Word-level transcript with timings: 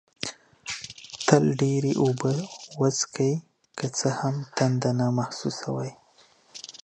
تل 1.27 1.43
ډېري 1.61 1.93
اوبه 2.03 2.33
وڅېښئ، 2.79 3.31
که 3.77 3.87
څه 3.97 4.09
هم 4.19 4.35
تنده 4.55 4.91
نه 4.99 5.07
محسوسوئ 5.17 5.91